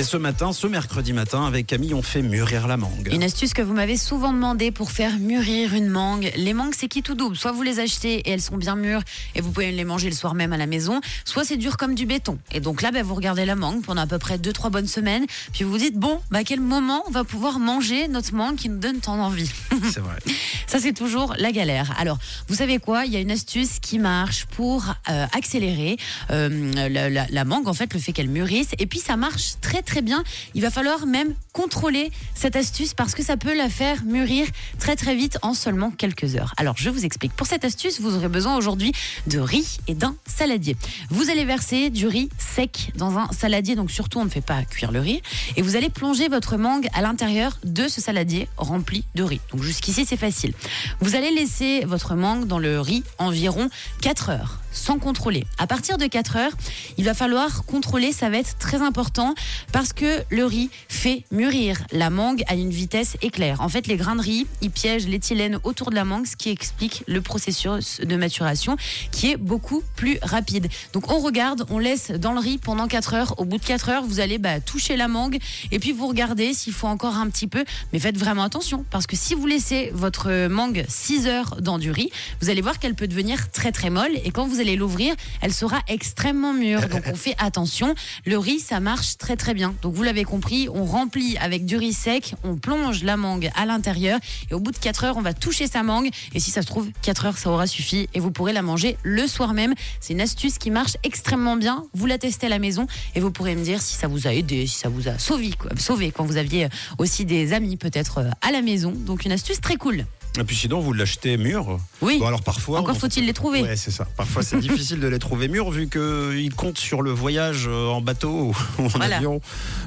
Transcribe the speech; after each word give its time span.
Et 0.00 0.02
ce 0.02 0.16
matin, 0.16 0.54
ce 0.54 0.66
mercredi 0.66 1.12
matin, 1.12 1.44
avec 1.44 1.66
Camille, 1.66 1.92
on 1.92 2.00
fait 2.00 2.22
mûrir 2.22 2.66
la 2.66 2.78
mangue. 2.78 3.10
Une 3.12 3.22
astuce 3.22 3.52
que 3.52 3.60
vous 3.60 3.74
m'avez 3.74 3.98
souvent 3.98 4.32
demandé 4.32 4.70
pour 4.70 4.92
faire 4.92 5.18
mûrir 5.18 5.74
une 5.74 5.88
mangue. 5.88 6.32
Les 6.36 6.54
mangues, 6.54 6.72
c'est 6.74 6.88
qui 6.88 7.02
tout 7.02 7.14
double? 7.14 7.36
Soit 7.36 7.52
vous 7.52 7.60
les 7.60 7.80
achetez 7.80 8.14
et 8.20 8.30
elles 8.30 8.40
sont 8.40 8.56
bien 8.56 8.76
mûres 8.76 9.02
et 9.34 9.42
vous 9.42 9.50
pouvez 9.50 9.70
les 9.72 9.84
manger 9.84 10.08
le 10.08 10.16
soir 10.16 10.32
même 10.34 10.54
à 10.54 10.56
la 10.56 10.66
maison, 10.66 11.02
soit 11.26 11.44
c'est 11.44 11.58
dur 11.58 11.76
comme 11.76 11.94
du 11.94 12.06
béton. 12.06 12.38
Et 12.50 12.60
donc 12.60 12.80
là, 12.80 12.92
ben, 12.92 13.02
vous 13.04 13.14
regardez 13.14 13.44
la 13.44 13.56
mangue 13.56 13.82
pendant 13.84 14.00
à 14.00 14.06
peu 14.06 14.18
près 14.18 14.38
2-3 14.38 14.70
bonnes 14.70 14.86
semaines, 14.86 15.26
puis 15.52 15.64
vous 15.64 15.70
vous 15.72 15.76
dites, 15.76 15.98
bon, 15.98 16.18
bah, 16.30 16.38
à 16.38 16.44
quel 16.44 16.60
moment 16.60 17.02
on 17.06 17.10
va 17.10 17.24
pouvoir 17.24 17.58
manger 17.58 18.08
notre 18.08 18.32
mangue 18.34 18.56
qui 18.56 18.70
nous 18.70 18.78
donne 18.78 19.00
tant 19.00 19.18
d'envie? 19.18 19.50
C'est 19.84 20.00
vrai. 20.00 20.16
Ça, 20.66 20.78
c'est 20.80 20.94
toujours 20.94 21.34
la 21.36 21.52
galère. 21.52 21.94
Alors, 21.98 22.16
vous 22.48 22.54
savez 22.54 22.78
quoi? 22.78 23.04
Il 23.04 23.12
y 23.12 23.16
a 23.16 23.20
une 23.20 23.32
astuce 23.32 23.80
qui 23.82 23.98
marche 23.98 24.46
pour 24.46 24.82
euh, 25.10 25.26
accélérer 25.36 25.98
euh, 26.30 26.88
la, 26.88 27.10
la- 27.10 27.26
la 27.28 27.44
mangue, 27.44 27.68
en 27.68 27.74
fait, 27.74 27.92
le 27.92 28.00
fait 28.00 28.12
qu'elle 28.12 28.30
mûrisse. 28.30 28.68
Et 28.78 28.86
puis, 28.86 29.00
ça 29.00 29.16
marche 29.18 29.56
très, 29.60 29.82
très 29.82 29.89
bien. 29.98 30.22
Il 30.54 30.62
va 30.62 30.70
falloir 30.70 31.06
même 31.06 31.34
contrôler 31.52 32.12
cette 32.34 32.54
astuce 32.54 32.94
parce 32.94 33.14
que 33.14 33.24
ça 33.24 33.36
peut 33.36 33.56
la 33.56 33.68
faire 33.68 34.04
mûrir 34.04 34.46
très, 34.78 34.94
très 34.94 35.16
vite 35.16 35.38
en 35.42 35.54
seulement 35.54 35.90
quelques 35.90 36.36
heures. 36.36 36.54
Alors, 36.56 36.76
je 36.76 36.88
vous 36.90 37.04
explique. 37.04 37.32
Pour 37.34 37.46
cette 37.46 37.64
astuce, 37.64 38.00
vous 38.00 38.14
aurez 38.14 38.28
besoin 38.28 38.56
aujourd'hui 38.56 38.92
de 39.26 39.40
riz 39.40 39.78
et 39.88 39.94
d'un 39.94 40.14
saladier. 40.26 40.76
Vous 41.10 41.30
allez 41.30 41.44
verser 41.44 41.90
du 41.90 42.06
riz 42.06 42.28
sec 42.38 42.92
dans 42.94 43.18
un 43.18 43.28
saladier. 43.32 43.74
Donc, 43.74 43.90
surtout, 43.90 44.20
on 44.20 44.24
ne 44.24 44.30
fait 44.30 44.40
pas 44.40 44.62
cuire 44.62 44.92
le 44.92 45.00
riz. 45.00 45.20
Et 45.56 45.62
vous 45.62 45.74
allez 45.74 45.90
plonger 45.90 46.28
votre 46.28 46.56
mangue 46.56 46.88
à 46.94 47.02
l'intérieur 47.02 47.58
de 47.64 47.88
ce 47.88 48.00
saladier 48.00 48.48
rempli 48.56 49.04
de 49.16 49.24
riz. 49.24 49.40
Donc, 49.50 49.62
jusqu'ici, 49.62 50.04
c'est 50.06 50.16
facile. 50.16 50.54
Vous 51.00 51.16
allez 51.16 51.30
laisser 51.32 51.84
votre 51.84 52.14
mangue 52.14 52.46
dans 52.46 52.58
le 52.58 52.80
riz 52.80 53.02
environ 53.18 53.68
4 54.02 54.30
heures 54.30 54.60
sans 54.72 54.98
contrôler. 54.98 55.44
À 55.58 55.66
partir 55.66 55.98
de 55.98 56.06
4 56.06 56.36
heures, 56.36 56.52
il 56.96 57.04
va 57.04 57.14
falloir 57.14 57.64
contrôler, 57.64 58.12
ça 58.12 58.30
va 58.30 58.38
être 58.38 58.58
très 58.58 58.82
important 58.82 59.34
parce 59.72 59.92
que 59.92 60.22
le 60.30 60.44
riz 60.44 60.70
fait 60.88 61.24
mûrir 61.30 61.78
la 61.92 62.10
mangue 62.10 62.42
à 62.48 62.54
une 62.54 62.70
vitesse 62.70 63.16
éclair. 63.22 63.60
En 63.60 63.68
fait, 63.68 63.86
les 63.86 63.96
grains 63.96 64.16
de 64.16 64.22
riz, 64.22 64.46
ils 64.60 64.70
piègent 64.70 65.06
l'éthylène 65.06 65.58
autour 65.64 65.90
de 65.90 65.94
la 65.94 66.04
mangue, 66.04 66.26
ce 66.26 66.36
qui 66.36 66.50
explique 66.50 67.04
le 67.06 67.20
processus 67.20 68.00
de 68.00 68.16
maturation 68.16 68.76
qui 69.10 69.30
est 69.30 69.36
beaucoup 69.36 69.82
plus 69.96 70.18
rapide. 70.22 70.68
Donc 70.92 71.10
on 71.10 71.20
regarde, 71.20 71.66
on 71.70 71.78
laisse 71.78 72.10
dans 72.10 72.32
le 72.32 72.40
riz 72.40 72.58
pendant 72.58 72.86
4 72.86 73.14
heures. 73.14 73.34
Au 73.38 73.44
bout 73.44 73.58
de 73.58 73.64
4 73.64 73.88
heures, 73.90 74.04
vous 74.04 74.20
allez 74.20 74.38
bah, 74.38 74.60
toucher 74.60 74.96
la 74.96 75.08
mangue 75.08 75.38
et 75.70 75.78
puis 75.78 75.92
vous 75.92 76.06
regardez 76.06 76.54
s'il 76.54 76.72
faut 76.72 76.86
encore 76.86 77.16
un 77.16 77.28
petit 77.28 77.46
peu. 77.46 77.64
Mais 77.92 77.98
faites 77.98 78.18
vraiment 78.18 78.42
attention 78.42 78.84
parce 78.90 79.06
que 79.06 79.16
si 79.16 79.34
vous 79.34 79.46
laissez 79.46 79.90
votre 79.94 80.48
mangue 80.48 80.84
6 80.88 81.26
heures 81.26 81.56
dans 81.60 81.78
du 81.78 81.90
riz, 81.90 82.10
vous 82.40 82.50
allez 82.50 82.62
voir 82.62 82.78
qu'elle 82.78 82.94
peut 82.94 83.08
devenir 83.08 83.50
très 83.50 83.72
très 83.72 83.90
molle 83.90 84.12
et 84.24 84.30
quand 84.30 84.46
vous 84.46 84.60
allez 84.60 84.76
l'ouvrir, 84.76 85.14
elle 85.40 85.52
sera 85.52 85.80
extrêmement 85.88 86.52
mûre. 86.52 86.88
Donc 86.88 87.02
on 87.06 87.14
fait 87.14 87.34
attention. 87.38 87.94
Le 88.26 88.38
riz, 88.38 88.60
ça 88.60 88.80
marche 88.80 89.16
très 89.18 89.36
très 89.36 89.54
bien. 89.54 89.59
Donc 89.82 89.94
vous 89.94 90.02
l'avez 90.02 90.24
compris, 90.24 90.68
on 90.72 90.84
remplit 90.84 91.36
avec 91.38 91.64
du 91.64 91.76
riz 91.76 91.92
sec, 91.92 92.34
on 92.44 92.56
plonge 92.56 93.02
la 93.02 93.16
mangue 93.16 93.50
à 93.54 93.66
l'intérieur 93.66 94.18
et 94.50 94.54
au 94.54 94.60
bout 94.60 94.72
de 94.72 94.78
4 94.78 95.04
heures, 95.04 95.16
on 95.16 95.22
va 95.22 95.34
toucher 95.34 95.66
sa 95.66 95.82
mangue 95.82 96.10
et 96.34 96.40
si 96.40 96.50
ça 96.50 96.62
se 96.62 96.66
trouve, 96.66 96.90
4 97.02 97.26
heures, 97.26 97.38
ça 97.38 97.50
aura 97.50 97.66
suffi 97.66 98.08
et 98.14 98.20
vous 98.20 98.30
pourrez 98.30 98.52
la 98.52 98.62
manger 98.62 98.96
le 99.02 99.26
soir 99.26 99.54
même. 99.54 99.74
C'est 100.00 100.12
une 100.12 100.20
astuce 100.20 100.58
qui 100.58 100.70
marche 100.70 100.96
extrêmement 101.02 101.56
bien. 101.56 101.84
Vous 101.94 102.06
la 102.06 102.18
testez 102.18 102.46
à 102.46 102.50
la 102.50 102.58
maison 102.58 102.86
et 103.14 103.20
vous 103.20 103.30
pourrez 103.30 103.54
me 103.54 103.64
dire 103.64 103.80
si 103.82 103.94
ça 103.94 104.08
vous 104.08 104.26
a 104.26 104.32
aidé, 104.32 104.66
si 104.66 104.78
ça 104.78 104.88
vous 104.88 105.08
a 105.08 105.18
sauvé, 105.18 106.10
quand 106.10 106.24
vous 106.24 106.36
aviez 106.36 106.68
aussi 106.98 107.24
des 107.24 107.52
amis 107.52 107.76
peut-être 107.76 108.18
euh, 108.18 108.30
à 108.40 108.50
la 108.50 108.62
maison. 108.62 108.92
Donc 108.92 109.24
une 109.24 109.32
astuce 109.32 109.60
très 109.60 109.76
cool. 109.76 110.04
Et 110.38 110.44
puis 110.44 110.54
sinon, 110.56 110.80
vous 110.80 110.92
l'achetez 110.92 111.36
mûr. 111.36 111.78
Oui. 112.02 112.18
Bon, 112.20 112.26
alors 112.26 112.42
parfois. 112.42 112.78
Encore 112.80 112.96
faut-il 112.96 113.26
les 113.26 113.32
trouver. 113.32 113.62
Ouais, 113.62 113.76
c'est 113.76 113.90
ça. 113.90 114.06
Parfois, 114.16 114.42
c'est 114.42 114.58
difficile 114.60 115.00
de 115.00 115.08
les 115.08 115.18
trouver 115.18 115.48
mûrs 115.48 115.70
vu 115.70 115.88
qu'ils 115.88 116.54
comptent 116.54 116.78
sur 116.78 117.02
le 117.02 117.10
voyage 117.10 117.64
euh, 117.68 117.88
en 117.88 118.00
bateau 118.00 118.30
ou 118.30 118.56
en 118.82 118.86
Voilà. 118.88 119.16
avion 119.16 119.40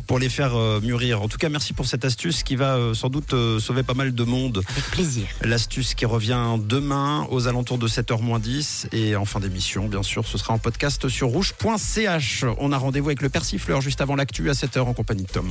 pour 0.06 0.20
les 0.20 0.28
faire 0.30 0.54
euh, 0.56 0.82
mûrir. 0.82 1.22
En 1.22 1.28
tout 1.30 1.38
cas, 1.38 1.48
merci 1.50 1.72
pour 1.74 1.86
cette 1.86 2.04
astuce 2.06 2.44
qui 2.44 2.56
va 2.58 2.76
euh, 2.76 2.94
sans 2.94 3.10
doute 3.10 3.34
euh, 3.34 3.60
sauver 3.60 3.84
pas 3.84 3.94
mal 3.94 4.14
de 4.14 4.24
monde. 4.24 4.62
Avec 4.70 4.84
plaisir. 4.92 5.26
L'astuce 5.44 5.94
qui 5.96 6.06
revient 6.06 6.58
demain 6.60 7.26
aux 7.32 7.48
alentours 7.48 7.78
de 7.78 7.88
7h10 7.88 8.88
et 8.92 9.16
en 9.16 9.26
fin 9.26 9.40
d'émission, 9.40 9.88
bien 9.88 10.04
sûr, 10.04 10.28
ce 10.28 10.38
sera 10.38 10.54
en 10.54 10.58
podcast 10.60 11.08
sur 11.08 11.30
rouge.ch. 11.30 12.46
On 12.58 12.72
a 12.72 12.78
rendez-vous 12.78 13.08
avec 13.10 13.22
le 13.22 13.30
persifleur 13.30 13.80
juste 13.82 14.02
avant 14.02 14.16
l'actu 14.16 14.50
à 14.50 14.54
7h 14.54 14.80
en 14.82 14.94
compagnie 14.94 15.24
de 15.24 15.30
Tom. 15.32 15.50